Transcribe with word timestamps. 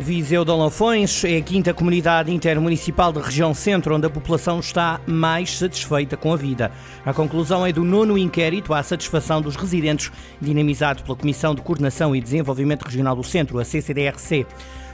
Viseu 0.00 0.44
de 0.44 0.52
Lafões 0.52 1.24
é 1.24 1.38
a 1.38 1.42
quinta 1.42 1.74
comunidade 1.74 2.32
intermunicipal 2.32 3.12
da 3.12 3.20
região 3.20 3.52
centro 3.52 3.96
onde 3.96 4.06
a 4.06 4.10
população 4.10 4.60
está 4.60 5.00
mais 5.04 5.58
satisfeita 5.58 6.16
com 6.16 6.32
a 6.32 6.36
vida. 6.36 6.70
A 7.04 7.12
conclusão 7.12 7.66
é 7.66 7.72
do 7.72 7.82
nono 7.82 8.16
inquérito 8.16 8.72
à 8.72 8.80
satisfação 8.80 9.42
dos 9.42 9.56
residentes, 9.56 10.12
dinamizado 10.40 11.02
pela 11.02 11.16
Comissão 11.16 11.52
de 11.52 11.62
Coordenação 11.62 12.14
e 12.14 12.20
Desenvolvimento 12.20 12.84
Regional 12.84 13.16
do 13.16 13.24
Centro, 13.24 13.58
a 13.58 13.64
CCDRC. 13.64 14.46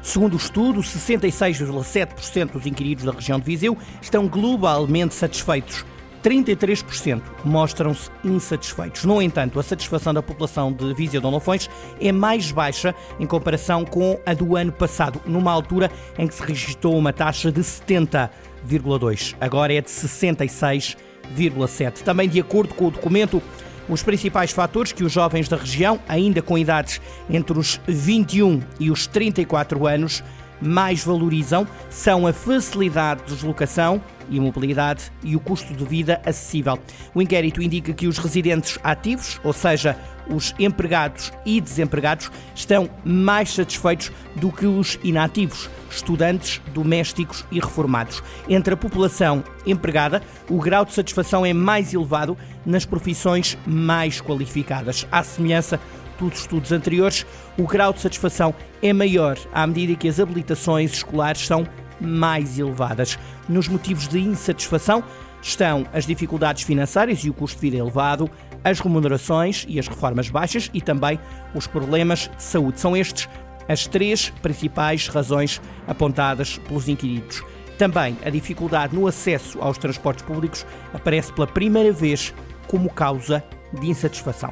Segundo 0.02 0.34
o 0.34 0.38
estudo, 0.38 0.80
66,7% 0.80 2.52
dos 2.52 2.66
inquiridos 2.66 3.04
da 3.04 3.12
região 3.12 3.38
de 3.38 3.44
Viseu 3.44 3.76
estão 4.00 4.26
globalmente 4.26 5.14
satisfeitos. 5.14 5.84
33% 6.24 7.22
mostram-se 7.44 8.10
insatisfeitos. 8.24 9.04
No 9.04 9.20
entanto, 9.20 9.60
a 9.60 9.62
satisfação 9.62 10.14
da 10.14 10.22
população 10.22 10.72
de 10.72 10.94
Viseu 10.94 11.20
de 11.20 11.26
Lafões 11.26 11.68
é 12.00 12.10
mais 12.10 12.50
baixa 12.50 12.94
em 13.20 13.26
comparação 13.26 13.84
com 13.84 14.18
a 14.24 14.32
do 14.32 14.56
ano 14.56 14.72
passado, 14.72 15.20
numa 15.26 15.52
altura 15.52 15.90
em 16.18 16.26
que 16.26 16.34
se 16.34 16.42
registrou 16.42 16.96
uma 16.96 17.12
taxa 17.12 17.52
de 17.52 17.60
70,2. 17.60 19.36
Agora 19.38 19.74
é 19.74 19.82
de 19.82 19.90
66,7. 19.90 22.02
Também 22.02 22.26
de 22.26 22.40
acordo 22.40 22.74
com 22.74 22.86
o 22.86 22.90
documento, 22.90 23.42
os 23.86 24.02
principais 24.02 24.50
fatores 24.50 24.92
que 24.92 25.04
os 25.04 25.12
jovens 25.12 25.46
da 25.46 25.58
região, 25.58 26.00
ainda 26.08 26.40
com 26.40 26.56
idades 26.56 27.02
entre 27.28 27.58
os 27.58 27.78
21 27.86 28.62
e 28.80 28.90
os 28.90 29.06
34 29.06 29.86
anos, 29.86 30.24
mais 30.60 31.04
valorizam 31.04 31.66
são 31.90 32.26
a 32.26 32.32
facilidade 32.32 33.24
de 33.24 33.34
deslocação 33.34 34.00
e 34.30 34.40
mobilidade 34.40 35.12
e 35.22 35.36
o 35.36 35.40
custo 35.40 35.74
de 35.74 35.84
vida 35.84 36.20
acessível. 36.24 36.78
O 37.14 37.22
inquérito 37.22 37.62
indica 37.62 37.92
que 37.92 38.06
os 38.06 38.18
residentes 38.18 38.78
ativos, 38.82 39.40
ou 39.44 39.52
seja, 39.52 39.96
os 40.28 40.54
empregados 40.58 41.32
e 41.44 41.60
desempregados, 41.60 42.30
estão 42.54 42.88
mais 43.04 43.52
satisfeitos 43.52 44.10
do 44.36 44.50
que 44.50 44.66
os 44.66 44.98
inativos, 45.04 45.68
estudantes, 45.90 46.60
domésticos 46.72 47.44
e 47.52 47.60
reformados. 47.60 48.22
Entre 48.48 48.74
a 48.74 48.76
população 48.76 49.44
empregada, 49.66 50.22
o 50.48 50.58
grau 50.58 50.84
de 50.84 50.92
satisfação 50.92 51.44
é 51.44 51.52
mais 51.52 51.92
elevado 51.92 52.36
nas 52.64 52.84
profissões 52.84 53.58
mais 53.66 54.20
qualificadas, 54.20 55.06
à 55.12 55.22
semelhança 55.22 55.78
dos 56.18 56.40
estudos 56.40 56.72
anteriores, 56.72 57.26
o 57.58 57.66
grau 57.66 57.92
de 57.92 58.00
satisfação 58.00 58.54
é 58.82 58.92
maior 58.92 59.38
à 59.52 59.66
medida 59.66 59.94
que 59.96 60.08
as 60.08 60.20
habilitações 60.20 60.92
escolares 60.92 61.46
são 61.46 61.66
mais 62.00 62.58
elevadas. 62.58 63.18
Nos 63.48 63.68
motivos 63.68 64.08
de 64.08 64.18
insatisfação 64.18 65.02
estão 65.42 65.86
as 65.92 66.06
dificuldades 66.06 66.62
financeiras 66.62 67.24
e 67.24 67.30
o 67.30 67.34
custo 67.34 67.56
de 67.56 67.70
vida 67.70 67.76
elevado, 67.82 68.30
as 68.62 68.80
remunerações 68.80 69.64
e 69.68 69.78
as 69.78 69.86
reformas 69.86 70.30
baixas 70.30 70.70
e 70.72 70.80
também 70.80 71.18
os 71.54 71.66
problemas 71.66 72.30
de 72.36 72.42
saúde. 72.42 72.80
São 72.80 72.96
estes 72.96 73.28
as 73.68 73.86
três 73.86 74.30
principais 74.42 75.08
razões 75.08 75.60
apontadas 75.86 76.58
pelos 76.58 76.88
inquiridos. 76.88 77.42
Também 77.78 78.16
a 78.24 78.30
dificuldade 78.30 78.94
no 78.94 79.06
acesso 79.06 79.58
aos 79.60 79.78
transportes 79.78 80.24
públicos 80.24 80.64
aparece 80.92 81.32
pela 81.32 81.46
primeira 81.46 81.92
vez 81.92 82.32
como 82.68 82.90
causa 82.90 83.42
de 83.72 83.88
insatisfação. 83.88 84.50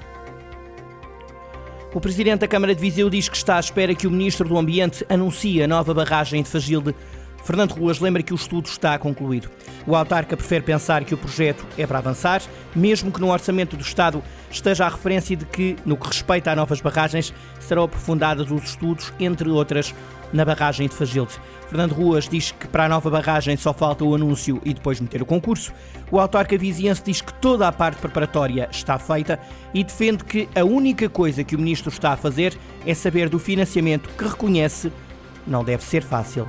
O 1.95 2.01
presidente 2.01 2.41
da 2.41 2.49
Câmara 2.49 2.75
de 2.75 2.81
Viseu 2.81 3.11
diz 3.11 3.29
que 3.29 3.37
está 3.37 3.57
à 3.57 3.61
espera 3.61 3.95
que 3.95 4.07
o 4.07 4.11
ministro 4.11 4.49
do 4.49 4.57
Ambiente 4.57 5.05
anuncie 5.11 5.63
a 5.63 5.69
nova 5.69 5.93
barragem 5.93 6.43
de 6.43 6.49
Fagilde. 6.49 6.95
Fernando 7.45 7.73
Ruas 7.73 7.99
lembra 7.99 8.23
que 8.23 8.33
o 8.33 8.37
estudo 8.37 8.67
está 8.67 8.97
concluído. 8.99 9.51
O 9.87 9.97
autarca 9.97 10.37
prefere 10.37 10.65
pensar 10.65 11.05
que 11.05 11.15
o 11.15 11.19
projeto 11.19 11.67
é 11.77 11.87
para 11.87 11.99
avançar, 11.99 12.41
mesmo 12.75 13.11
que 13.11 13.21
no 13.21 13.33
orçamento 13.33 13.77
do 13.77 13.83
Estado 13.83 14.23
esteja 14.51 14.87
a 14.87 14.89
referência 14.89 15.37
de 15.37 15.45
que, 15.45 15.77
no 15.85 15.97
que 15.97 16.07
respeita 16.07 16.53
a 16.53 16.57
novas 16.57 16.81
barragens, 16.81 17.35
serão 17.61 17.83
aprofundados 17.85 18.51
os 18.51 18.63
estudos, 18.63 19.13
entre 19.19 19.49
outras, 19.49 19.93
na 20.33 20.45
barragem 20.45 20.89
de 20.89 20.95
Fagilde. 20.95 21.33
Fernando 21.69 21.93
Ruas 21.93 22.29
diz 22.29 22.53
que 22.53 22.69
para 22.69 22.85
a 22.85 22.89
nova 22.89 23.11
barragem 23.11 23.57
só 23.57 23.73
falta 23.73 24.05
o 24.05 24.15
anúncio 24.15 24.61
e 24.65 24.73
depois 24.73 25.01
meter 25.01 25.21
o 25.21 25.27
concurso. 25.27 25.73
O 26.11 26.21
autarca 26.21 26.57
viziense 26.57 27.03
diz 27.05 27.21
que 27.21 27.35
toda 27.35 27.67
a 27.67 27.73
parte 27.73 27.99
preparatória 27.99 28.69
está 28.71 28.99
feita 28.99 29.39
e 29.75 29.83
defende 29.83 30.25
que 30.25 30.49
a 30.55 30.65
única 30.65 31.09
coisa 31.09 31.45
que 31.45 31.57
o 31.57 31.59
ministro 31.59 31.91
está 31.91 32.13
a 32.13 32.17
fazer 32.17 32.57
é 32.87 32.95
saber 32.95 33.29
do 33.29 33.39
financiamento 33.39 34.09
que 34.17 34.25
reconhece 34.25 34.93
não 35.47 35.65
deve 35.65 35.83
ser 35.83 36.03
fácil. 36.03 36.47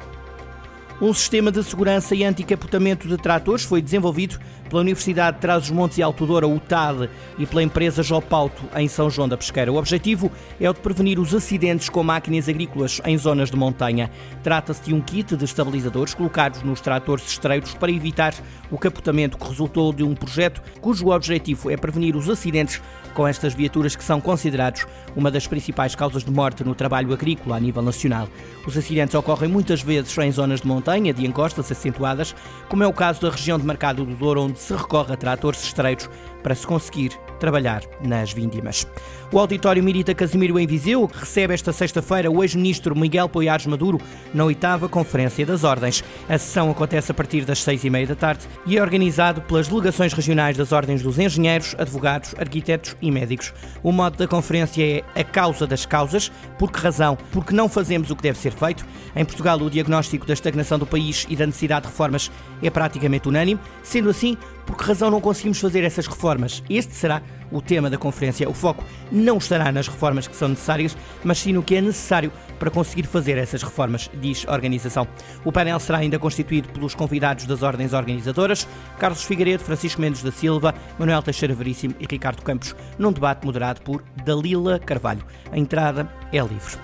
Um 1.01 1.13
sistema 1.13 1.51
de 1.51 1.63
segurança 1.63 2.15
e 2.15 2.23
anticapotamento 2.23 3.07
de 3.07 3.17
tratores 3.17 3.65
foi 3.65 3.81
desenvolvido 3.81 4.39
pela 4.69 4.81
Universidade 4.81 5.35
de 5.35 5.41
Trás-os-Montes 5.41 5.97
e 5.97 6.03
Alto 6.03 6.25
Douro, 6.25 6.49
UTAD, 6.49 7.09
e 7.37 7.45
pela 7.45 7.61
empresa 7.61 8.01
Jopauto, 8.01 8.63
em 8.75 8.87
São 8.87 9.09
João 9.09 9.27
da 9.27 9.35
Pesqueira. 9.35 9.71
O 9.71 9.75
objetivo 9.75 10.31
é 10.59 10.69
o 10.69 10.73
de 10.73 10.79
prevenir 10.79 11.19
os 11.19 11.33
acidentes 11.33 11.89
com 11.89 12.03
máquinas 12.03 12.47
agrícolas 12.47 13.01
em 13.05 13.17
zonas 13.17 13.51
de 13.51 13.57
montanha. 13.57 14.09
Trata-se 14.41 14.83
de 14.83 14.93
um 14.93 15.01
kit 15.01 15.35
de 15.35 15.45
estabilizadores 15.45 16.13
colocados 16.13 16.63
nos 16.63 16.79
tratores 16.79 17.27
estreitos 17.27 17.73
para 17.73 17.91
evitar 17.91 18.33
o 18.71 18.77
capotamento 18.77 19.37
que 19.37 19.47
resultou 19.47 19.93
de 19.93 20.03
um 20.03 20.15
projeto 20.15 20.61
cujo 20.81 21.09
objetivo 21.09 21.69
é 21.69 21.77
prevenir 21.77 22.15
os 22.15 22.29
acidentes 22.29 22.81
com 23.13 23.27
estas 23.27 23.53
viaturas 23.53 23.95
que 23.95 24.03
são 24.03 24.19
considerados 24.19 24.87
uma 25.15 25.29
das 25.29 25.45
principais 25.45 25.93
causas 25.93 26.23
de 26.23 26.31
morte 26.31 26.63
no 26.63 26.73
trabalho 26.73 27.13
agrícola 27.13 27.57
a 27.57 27.59
nível 27.59 27.83
nacional. 27.83 28.27
Os 28.65 28.75
acidentes 28.75 29.13
ocorrem 29.13 29.49
muitas 29.49 29.83
vezes 29.83 30.17
em 30.17 30.31
zonas 30.31 30.61
de 30.61 30.67
montanha, 30.67 30.82
de 31.13 31.25
encostas 31.25 31.71
acentuadas, 31.71 32.35
como 32.69 32.83
é 32.83 32.87
o 32.87 32.93
caso 32.93 33.21
da 33.21 33.29
região 33.29 33.57
de 33.57 33.65
Mercado 33.65 34.05
do 34.05 34.15
Douro, 34.15 34.43
onde 34.43 34.59
se 34.59 34.73
recorre 34.73 35.13
a 35.13 35.17
tratores 35.17 35.63
estreitos 35.63 36.09
para 36.41 36.53
se 36.53 36.67
conseguir 36.67 37.17
trabalhar 37.43 37.83
nas 38.01 38.31
víndimas. 38.31 38.87
O 39.29 39.37
Auditório 39.37 39.83
Mirita 39.83 40.15
Casimiro 40.15 40.57
em 40.57 40.65
Viseu 40.65 41.11
recebe 41.13 41.53
esta 41.53 41.73
sexta-feira 41.73 42.31
o 42.31 42.41
ex-ministro 42.41 42.97
Miguel 42.97 43.27
Poiares 43.27 43.65
Maduro 43.65 43.99
na 44.33 44.45
oitava 44.45 44.87
Conferência 44.87 45.45
das 45.45 45.65
Ordens. 45.65 46.01
A 46.29 46.37
sessão 46.37 46.71
acontece 46.71 47.11
a 47.11 47.13
partir 47.13 47.43
das 47.43 47.61
seis 47.61 47.83
e 47.83 47.89
meia 47.89 48.07
da 48.07 48.15
tarde 48.15 48.47
e 48.65 48.77
é 48.77 48.81
organizado 48.81 49.41
pelas 49.41 49.67
delegações 49.67 50.13
regionais 50.13 50.55
das 50.55 50.71
Ordens 50.71 51.03
dos 51.03 51.19
Engenheiros, 51.19 51.75
Advogados, 51.77 52.33
Arquitetos 52.37 52.95
e 53.01 53.11
Médicos. 53.11 53.53
O 53.83 53.91
modo 53.91 54.15
da 54.15 54.25
conferência 54.25 55.03
é 55.13 55.19
a 55.19 55.23
causa 55.25 55.67
das 55.67 55.85
causas. 55.85 56.31
Por 56.57 56.71
que 56.71 56.79
razão? 56.79 57.17
Porque 57.33 57.53
não 57.53 57.67
fazemos 57.67 58.09
o 58.09 58.15
que 58.15 58.23
deve 58.23 58.37
ser 58.37 58.53
feito. 58.53 58.85
Em 59.13 59.25
Portugal, 59.25 59.57
o 59.57 59.69
diagnóstico 59.69 60.25
da 60.25 60.33
estagnação 60.33 60.79
do 60.79 60.85
país 60.85 61.25
e 61.27 61.35
da 61.35 61.45
necessidade 61.45 61.87
de 61.87 61.91
reformas 61.91 62.31
é 62.61 62.69
praticamente 62.69 63.27
unânime. 63.27 63.59
Sendo 63.83 64.09
assim, 64.09 64.37
por 64.65 64.77
que 64.77 64.85
razão 64.85 65.11
não 65.11 65.19
conseguimos 65.19 65.59
fazer 65.59 65.83
essas 65.83 66.07
reformas? 66.07 66.63
Este 66.69 66.93
será 66.93 67.21
o 67.51 67.61
tema 67.61 67.89
da 67.89 67.97
conferência. 67.97 68.49
O 68.49 68.53
foco 68.53 68.83
não 69.11 69.37
estará 69.37 69.71
nas 69.71 69.87
reformas 69.87 70.27
que 70.27 70.35
são 70.35 70.49
necessárias, 70.49 70.97
mas 71.23 71.37
sim 71.37 71.53
no 71.53 71.63
que 71.63 71.75
é 71.75 71.81
necessário 71.81 72.31
para 72.59 72.71
conseguir 72.71 73.03
fazer 73.03 73.37
essas 73.37 73.61
reformas, 73.61 74.09
diz 74.21 74.45
a 74.47 74.53
organização. 74.53 75.07
O 75.43 75.51
painel 75.51 75.79
será 75.79 75.99
ainda 75.99 76.17
constituído 76.17 76.69
pelos 76.69 76.95
convidados 76.95 77.45
das 77.45 77.61
ordens 77.61 77.93
organizadoras, 77.93 78.67
Carlos 78.99 79.23
Figueiredo, 79.23 79.63
Francisco 79.63 80.01
Mendes 80.01 80.23
da 80.23 80.31
Silva, 80.31 80.73
Manuel 80.97 81.21
Teixeira 81.21 81.53
Veríssimo 81.53 81.95
e 81.99 82.05
Ricardo 82.09 82.41
Campos, 82.41 82.75
num 82.97 83.11
debate 83.11 83.45
moderado 83.45 83.81
por 83.81 84.03
Dalila 84.25 84.79
Carvalho. 84.79 85.25
A 85.51 85.57
entrada 85.57 86.09
é 86.31 86.39
livre. 86.39 86.77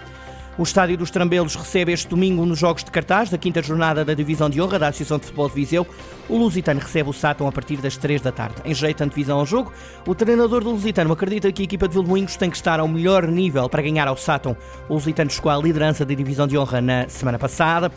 O 0.59 0.64
Estádio 0.64 0.97
dos 0.97 1.09
Trambelos 1.09 1.56
recebe 1.56 1.94
este 1.94 2.09
domingo 2.09 2.46
nos 2.46 2.59
Jogos 2.59 2.84
de 2.84 2.92
Cartaz 2.92 3.30
da 3.30 3.38
quinta 3.38 3.64
jornada 3.64 4.03
da 4.03 4.14
Divisão 4.14 4.50
de 4.50 4.62
Honra 4.62 4.78
da 4.78 4.90
Associação 4.90 5.18
de 5.18 5.24
Futebol 5.24 5.47
de 5.47 5.56
Viseu. 5.56 5.88
O 6.28 6.36
Lusitano 6.36 6.81
recebe 6.81 7.09
o 7.09 7.14
Sátão 7.14 7.47
a 7.47 7.52
partir 7.53 7.78
das 7.78 7.96
3 7.96 8.20
da 8.20 8.30
tarde. 8.30 8.56
Em 8.66 8.74
jeito 8.74 9.02
antevisão 9.02 9.40
ao 9.40 9.46
jogo, 9.46 9.72
o 10.06 10.14
treinador 10.14 10.62
do 10.62 10.72
Lusitano 10.72 11.14
acredita 11.14 11.50
que 11.53 11.62
a 11.62 11.64
equipa 11.64 11.88
de 11.88 11.94
Vilmoinhos 11.94 12.36
tem 12.36 12.50
que 12.50 12.58
estar 12.58 12.78
ao 12.81 12.90
melhor 12.90 13.25
nível 13.25 13.70
para 13.70 13.81
ganhar 13.81 14.06
ao 14.06 14.18
Sátão. 14.18 14.58
O 14.90 14.96
Lusitano 14.96 15.31
chegou 15.31 15.50
à 15.50 15.56
liderança 15.56 16.03
da 16.06 16.14
Divisão 16.14 16.46
de 16.46 16.58
Honra 16.58 16.81
na 16.81 17.08
semana 17.08 17.40
passada. 17.40 17.90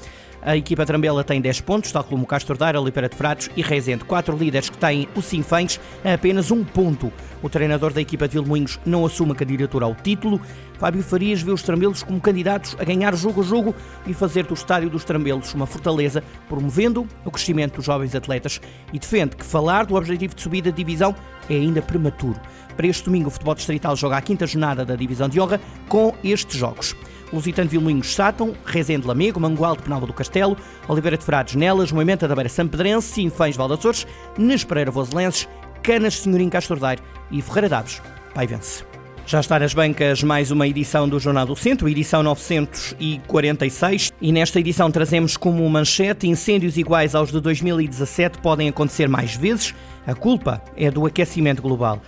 A 0.44 0.56
equipa 0.56 0.84
Trambela 0.84 1.22
tem 1.22 1.40
10 1.40 1.60
pontos, 1.60 1.92
tal 1.92 2.02
como 2.02 2.26
Castro 2.26 2.58
Daire, 2.58 2.76
Oliveira 2.76 3.08
de 3.08 3.14
Frades 3.14 3.48
e 3.56 3.62
Rezende. 3.62 4.04
Quatro 4.04 4.36
líderes 4.36 4.68
que 4.68 4.76
têm 4.76 5.08
o 5.14 5.22
Sinfãs 5.22 5.78
a 6.04 6.14
apenas 6.14 6.50
um 6.50 6.64
ponto. 6.64 7.12
O 7.40 7.48
treinador 7.48 7.92
da 7.92 8.00
equipa 8.00 8.26
de 8.26 8.34
Vilmoinhos 8.34 8.80
não 8.84 9.06
assume 9.06 9.32
a 9.32 9.34
candidatura 9.36 9.84
ao 9.84 9.94
título. 9.94 10.40
Fábio 10.80 11.00
Farias 11.00 11.40
vê 11.42 11.52
os 11.52 11.62
Trambelos 11.62 12.02
como 12.02 12.20
candidatos 12.20 12.76
a 12.80 12.82
ganhar 12.82 13.14
jogo 13.14 13.40
a 13.40 13.44
jogo 13.44 13.72
e 14.04 14.12
fazer 14.12 14.42
do 14.42 14.54
estádio 14.54 14.90
dos 14.90 15.04
Trambelos 15.04 15.54
uma 15.54 15.64
fortaleza, 15.64 16.24
promovendo 16.48 17.06
o 17.24 17.30
crescimento 17.30 17.76
dos 17.76 17.84
jovens 17.84 18.12
atletas 18.16 18.60
e 18.92 18.98
defende 18.98 19.36
que 19.36 19.44
falar 19.44 19.86
do 19.86 19.94
objetivo 19.94 20.34
de 20.34 20.42
subida 20.42 20.72
de 20.72 20.76
divisão 20.76 21.14
é 21.54 21.58
ainda 21.60 21.82
prematuro. 21.82 22.40
Para 22.76 22.86
este 22.86 23.04
domingo, 23.04 23.28
o 23.28 23.30
futebol 23.30 23.54
distrital 23.54 23.94
joga 23.96 24.16
a 24.16 24.22
quinta 24.22 24.46
jornada 24.46 24.84
da 24.84 24.96
Divisão 24.96 25.28
de 25.28 25.40
Honra 25.40 25.60
com 25.88 26.14
estes 26.24 26.56
jogos. 26.56 26.96
Lusitano 27.32 27.68
de 27.68 28.06
Sátão, 28.06 28.54
Rezende 28.64 29.06
Lamego, 29.06 29.40
Mangual 29.40 29.76
de 29.76 29.82
Penalva 29.82 30.06
do 30.06 30.12
Castelo, 30.12 30.56
Oliveira 30.86 31.16
de 31.16 31.24
Frades 31.24 31.54
Nelas, 31.54 31.90
Moimenta 31.90 32.28
da 32.28 32.34
Beira 32.34 32.48
Sampedrense, 32.48 33.14
Sinfães 33.14 33.56
Valdaçores, 33.56 34.06
Nespereira 34.36 34.90
Voselenses, 34.90 35.48
Canas 35.82 36.18
Senhorim 36.18 36.50
Castordeiro 36.50 37.02
e 37.30 37.40
Ferreira 37.40 37.68
Daves 37.70 38.02
Paivense. 38.34 38.84
Já 39.24 39.40
está 39.40 39.58
nas 39.58 39.72
bancas 39.72 40.22
mais 40.22 40.50
uma 40.50 40.66
edição 40.66 41.08
do 41.08 41.18
Jornal 41.18 41.46
do 41.46 41.56
Centro, 41.56 41.88
edição 41.88 42.22
946, 42.22 44.12
e 44.20 44.32
nesta 44.32 44.58
edição 44.58 44.90
trazemos 44.90 45.36
como 45.36 45.68
manchete 45.70 46.28
incêndios 46.28 46.76
iguais 46.76 47.14
aos 47.14 47.30
de 47.30 47.40
2017 47.40 48.38
podem 48.38 48.68
acontecer 48.68 49.08
mais 49.08 49.36
vezes. 49.36 49.74
A 50.06 50.14
culpa 50.14 50.62
é 50.76 50.90
do 50.90 51.06
aquecimento 51.06 51.62
global. 51.62 52.00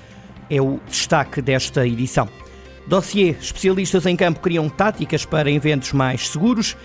É 0.50 0.60
o 0.60 0.80
destaque 0.88 1.40
desta 1.40 1.86
edição. 1.86 2.28
Dossier, 2.86 3.36
especialistas 3.40 4.04
em 4.04 4.16
campo 4.16 4.40
criam 4.40 4.68
táticas 4.68 5.24
para 5.24 5.50
eventos 5.50 5.92
mais 5.92 6.28
seguros. 6.28 6.76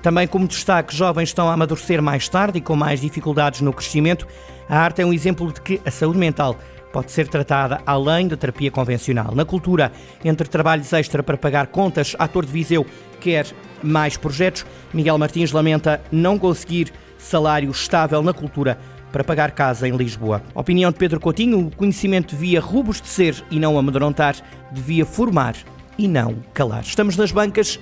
Também 0.00 0.26
como 0.26 0.48
destaque, 0.48 0.96
jovens 0.96 1.28
estão 1.28 1.48
a 1.48 1.52
amadurecer 1.52 2.02
mais 2.02 2.28
tarde 2.28 2.58
e 2.58 2.60
com 2.60 2.74
mais 2.74 3.00
dificuldades 3.00 3.60
no 3.60 3.72
crescimento. 3.72 4.26
A 4.68 4.78
arte 4.78 5.02
é 5.02 5.06
um 5.06 5.12
exemplo 5.12 5.52
de 5.52 5.60
que 5.60 5.80
a 5.84 5.90
saúde 5.90 6.18
mental 6.18 6.56
pode 6.92 7.10
ser 7.10 7.28
tratada 7.28 7.80
além 7.86 8.28
da 8.28 8.36
terapia 8.36 8.70
convencional. 8.70 9.34
Na 9.34 9.44
cultura, 9.44 9.92
entre 10.24 10.48
trabalhos 10.48 10.92
extra 10.92 11.22
para 11.22 11.36
pagar 11.36 11.68
contas, 11.68 12.14
ator 12.18 12.44
de 12.44 12.52
Viseu 12.52 12.86
quer 13.20 13.46
mais 13.82 14.16
projetos. 14.16 14.66
Miguel 14.92 15.18
Martins 15.18 15.52
lamenta 15.52 16.00
não 16.10 16.38
conseguir 16.38 16.92
salário 17.18 17.70
estável 17.70 18.22
na 18.22 18.32
cultura 18.32 18.78
para 19.12 19.22
pagar 19.22 19.52
casa 19.52 19.86
em 19.86 19.96
Lisboa. 19.96 20.42
Opinião 20.54 20.90
de 20.90 20.98
Pedro 20.98 21.20
Coutinho: 21.20 21.66
o 21.66 21.76
conhecimento 21.76 22.34
devia 22.34 22.60
robustecer 22.60 23.44
e 23.50 23.60
não 23.60 23.78
amedrontar, 23.78 24.34
devia 24.72 25.06
formar 25.06 25.54
e 25.98 26.08
não 26.08 26.36
calar. 26.54 26.82
Estamos 26.82 27.16
nas 27.16 27.30
bancas, 27.30 27.78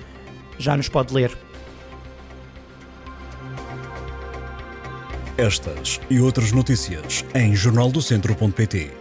já 0.59 0.75
nos 0.75 0.89
pode 0.89 1.13
ler. 1.13 1.31
Estas 5.37 5.99
e 6.09 6.19
outras 6.19 6.51
notícias 6.51 7.25
em 7.33 7.55
jornaldocentro.pt. 7.55 8.91